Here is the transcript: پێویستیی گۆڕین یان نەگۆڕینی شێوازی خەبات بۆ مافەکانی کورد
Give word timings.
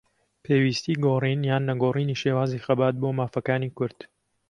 پێویستیی 0.43 0.97
گۆڕین 1.05 1.41
یان 1.49 1.63
نەگۆڕینی 1.69 2.19
شێوازی 2.21 2.63
خەبات 2.65 2.95
بۆ 3.01 3.09
مافەکانی 3.19 3.73
کورد 3.77 3.99